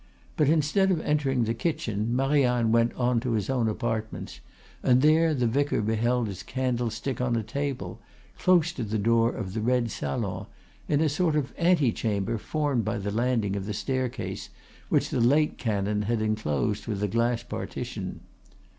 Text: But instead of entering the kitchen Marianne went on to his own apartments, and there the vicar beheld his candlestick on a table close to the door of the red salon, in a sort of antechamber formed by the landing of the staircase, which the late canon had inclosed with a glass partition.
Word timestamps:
But 0.35 0.49
instead 0.49 0.89
of 0.89 0.99
entering 1.01 1.43
the 1.43 1.53
kitchen 1.53 2.15
Marianne 2.15 2.71
went 2.71 2.91
on 2.95 3.19
to 3.19 3.33
his 3.33 3.51
own 3.51 3.67
apartments, 3.69 4.39
and 4.81 5.03
there 5.03 5.35
the 5.35 5.45
vicar 5.45 5.79
beheld 5.79 6.25
his 6.25 6.41
candlestick 6.41 7.21
on 7.21 7.35
a 7.35 7.43
table 7.43 7.99
close 8.39 8.71
to 8.73 8.83
the 8.83 8.97
door 8.97 9.31
of 9.31 9.53
the 9.53 9.61
red 9.61 9.91
salon, 9.91 10.47
in 10.87 11.01
a 11.01 11.07
sort 11.07 11.35
of 11.35 11.53
antechamber 11.55 12.39
formed 12.39 12.83
by 12.83 12.97
the 12.97 13.11
landing 13.11 13.55
of 13.55 13.67
the 13.67 13.75
staircase, 13.75 14.49
which 14.89 15.11
the 15.11 15.21
late 15.21 15.59
canon 15.59 16.01
had 16.01 16.19
inclosed 16.19 16.87
with 16.87 17.03
a 17.03 17.07
glass 17.07 17.43
partition. 17.43 18.21